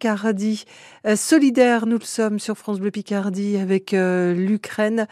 [0.00, 0.64] Picardie.
[1.06, 5.06] Euh, solidaire, nous le sommes sur France Bleu Picardie avec euh, l'Ukraine.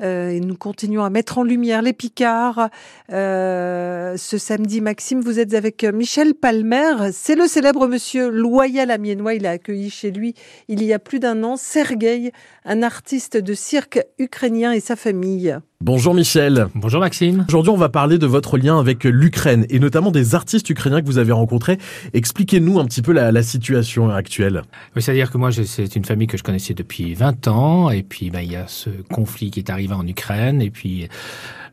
[0.00, 2.68] Euh, et nous continuons à mettre en lumière les Picards.
[3.08, 7.10] Ce samedi, Maxime, vous êtes avec Michel Palmer.
[7.12, 9.34] C'est le célèbre monsieur loyal amiénois.
[9.34, 10.34] Il a accueilli chez lui
[10.68, 12.30] il y a plus d'un an Sergueï,
[12.64, 15.58] un artiste de cirque ukrainien et sa famille.
[15.84, 16.66] Bonjour Michel.
[16.74, 17.44] Bonjour Maxime.
[17.46, 21.06] Aujourd'hui, on va parler de votre lien avec l'Ukraine et notamment des artistes ukrainiens que
[21.06, 21.78] vous avez rencontrés.
[22.14, 24.62] Expliquez-nous un petit peu la, la situation actuelle.
[24.96, 28.30] Oui, c'est-à-dire que moi, c'est une famille que je connaissais depuis 20 ans et puis
[28.30, 31.08] ben, il y a ce conflit qui est arrivé en Ukraine et puis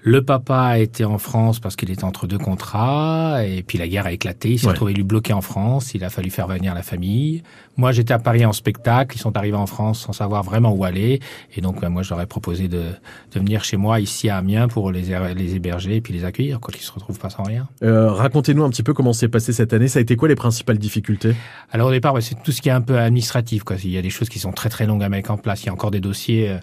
[0.07, 3.87] le papa a été en France parce qu'il était entre deux contrats et puis la
[3.87, 4.51] guerre a éclaté.
[4.51, 4.73] Il s'est ouais.
[4.73, 5.95] retrouvé lui bloqué en France.
[5.95, 7.41] Il a fallu faire venir la famille.
[7.75, 9.17] Moi, j'étais à Paris en spectacle.
[9.17, 11.21] Ils sont arrivés en France sans savoir vraiment où aller.
[11.55, 12.83] Et donc, ben, moi, je leur ai proposé de,
[13.33, 16.59] de venir chez moi ici à Amiens pour les, les héberger et puis les accueillir,
[16.59, 17.67] quoi qu'ils se retrouvent pas sans rien.
[17.81, 19.87] Euh, Racontez-nous un petit peu comment s'est passé cette année.
[19.87, 21.35] Ça a été quoi les principales difficultés?
[21.71, 23.63] Alors au départ, ben, c'est tout ce qui est un peu administratif.
[23.63, 23.77] Quoi.
[23.83, 25.63] Il y a des choses qui sont très très longues à mettre en place.
[25.63, 26.57] Il y a encore des dossiers euh,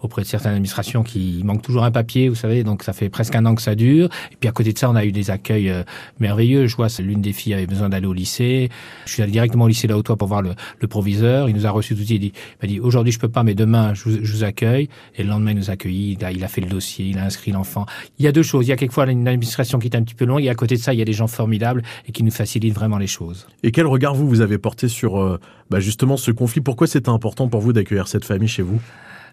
[0.00, 2.64] auprès de certaines administrations qui manquent toujours un papier, vous savez.
[2.64, 4.08] Donc ça fait presque un an que ça dure.
[4.32, 5.82] Et puis à côté de ça, on a eu des accueils euh,
[6.20, 6.68] merveilleux.
[6.68, 8.70] Je vois, l'une des filles avait besoin d'aller au lycée.
[9.06, 10.54] Je suis allé directement au lycée là toi pour voir le,
[10.86, 11.48] proviseur.
[11.48, 12.22] Il nous a reçus tout de suite.
[12.22, 14.88] Il, m'a dit aujourd'hui je peux pas, mais demain je vous, accueille.
[15.16, 16.16] Et le lendemain il nous a accueillis.
[16.18, 17.86] Il a, il a fait le dossier, il a inscrit l'enfant.
[18.20, 18.66] Il y a deux choses.
[18.66, 20.44] Il y a quelquefois une administration qui est un petit peu longue.
[20.44, 22.74] Et à côté de ça, il y a des gens formidables et qui nous facilitent
[22.74, 23.48] vraiment les choses.
[23.64, 26.60] Et quel regard vous vous avez porté sur euh, bah, justement ce conflit?
[26.60, 28.80] Pourquoi c'était important pour vous d'accueillir cette famille chez vous?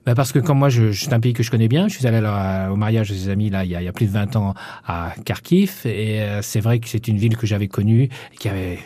[0.06, 1.88] Ben parce que comme moi, je, je, c'est un pays que je connais bien.
[1.88, 3.88] Je suis allé là, au mariage de ses amis là il y, a, il y
[3.88, 4.54] a plus de 20 ans
[4.86, 8.10] à Kharkiv et euh, c'est vrai que c'est une ville que j'avais connue,
[8.40, 8.80] qui avait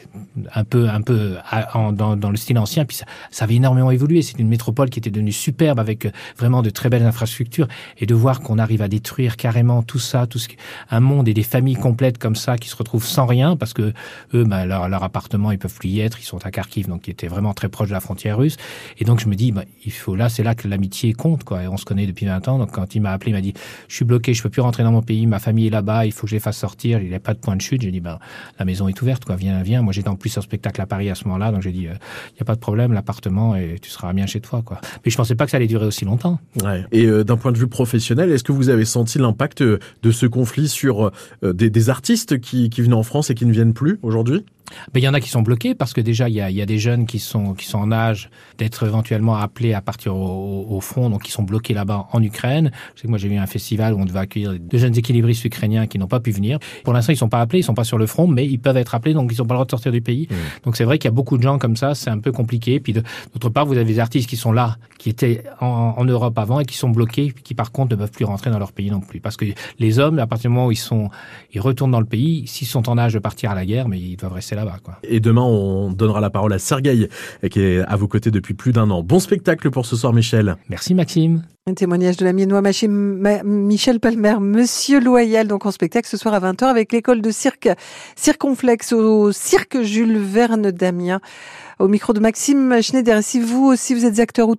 [0.54, 2.86] un peu, un peu à, en, dans, dans, le style ancien.
[2.86, 4.22] Puis ça, ça avait énormément évolué.
[4.22, 8.06] C'est une métropole qui était devenue superbe avec euh, vraiment de très belles infrastructures et
[8.06, 10.48] de voir qu'on arrive à détruire carrément tout ça, tout ce
[10.90, 13.94] un monde et des familles complètes comme ça qui se retrouvent sans rien parce que
[14.34, 16.20] eux, ben, leur, leur appartement, ils peuvent plus y être.
[16.20, 18.58] Ils sont à Kharkiv, donc qui était vraiment très proche de la frontière russe.
[18.98, 21.64] Et donc je me dis, ben, il faut là, c'est là que l'amitié compte quoi.
[21.64, 23.54] Et on se connaît depuis 20 ans donc quand il m'a appelé il m'a dit
[23.88, 26.12] je suis bloqué je peux plus rentrer dans mon pays ma famille est là-bas il
[26.12, 27.82] faut que je les fasse sortir il n'y a pas de point de chute.
[27.82, 28.20] J'ai dit ben
[28.60, 29.36] la maison est ouverte quoi.
[29.36, 31.72] Viens viens moi j'étais en plus sur spectacle à Paris à ce moment-là donc j'ai
[31.72, 31.94] dit il euh,
[32.36, 34.80] n'y a pas de problème l'appartement et tu seras bien chez toi quoi.
[35.06, 36.40] Mais je pensais pas que ça allait durer aussi longtemps.
[36.64, 36.84] Ouais.
[36.92, 40.26] et euh, d'un point de vue professionnel est-ce que vous avez senti l'impact de ce
[40.26, 41.12] conflit sur
[41.44, 44.46] euh, des, des artistes qui, qui venaient en France et qui ne viennent plus aujourd'hui?
[44.94, 46.56] Ben, il y en a qui sont bloqués parce que déjà il y a, il
[46.56, 50.16] y a des jeunes qui sont qui sont en âge d'être éventuellement appelés à partir
[50.16, 52.72] au, au front donc qui sont bloqués là-bas en Ukraine.
[52.96, 55.46] Je sais que moi j'ai vu un festival où on devait accueillir deux jeunes équilibristes
[55.46, 56.60] ukrainiens qui n'ont pas pu venir.
[56.84, 58.78] Pour l'instant ils sont pas appelés, ils sont pas sur le front, mais ils peuvent
[58.78, 60.28] être appelés donc ils ont pas le droit de sortir du pays.
[60.30, 60.36] Mmh.
[60.66, 62.80] Donc c'est vrai qu'il y a beaucoup de gens comme ça, c'est un peu compliqué.
[62.80, 66.38] Puis d'autre part vous avez des artistes qui sont là, qui étaient en, en Europe
[66.40, 68.90] avant et qui sont bloqués, qui par contre ne peuvent plus rentrer dans leur pays
[68.90, 69.46] non plus parce que
[69.80, 71.10] les hommes à partir du moment où ils sont
[71.54, 74.00] ils retournent dans le pays, s'ils sont en âge de partir à la guerre, mais
[74.00, 74.78] ils doivent rester là-bas.
[74.84, 74.98] Quoi.
[75.04, 77.10] Et demain, on donnera la parole à Sergueï,
[77.50, 79.04] qui est à vos côtés depuis plus d'un an.
[79.04, 80.56] Bon spectacle pour ce soir, Michel.
[80.70, 81.44] Merci, Maxime.
[81.70, 86.40] Un témoignage de la miennois Michel Palmer, Monsieur Loyal, donc en spectacle ce soir à
[86.40, 87.70] 20h avec l'école de cirque
[88.16, 91.20] Circonflexe au cirque Jules Verne d'Amiens.
[91.80, 93.22] Au micro de Maxime Schneider.
[93.22, 94.56] Si vous aussi vous êtes acteur ou